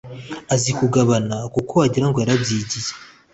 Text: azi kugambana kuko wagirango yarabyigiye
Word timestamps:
azi 0.53 0.71
kugambana 0.77 1.37
kuko 1.55 1.71
wagirango 1.81 2.17
yarabyigiye 2.19 2.91